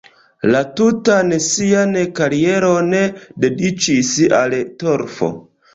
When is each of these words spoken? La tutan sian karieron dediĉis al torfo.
La 0.53 0.61
tutan 0.79 1.29
sian 1.49 1.93
karieron 2.21 2.91
dediĉis 3.47 4.15
al 4.43 4.63
torfo. 4.85 5.33